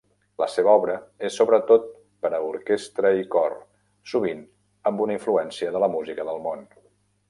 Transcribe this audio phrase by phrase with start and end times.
[0.43, 0.95] La seva obra
[1.29, 1.85] és sobretot
[2.25, 3.57] per a orquestra i cor,
[4.15, 4.45] sovint
[4.93, 6.71] amb una influència de la música del món.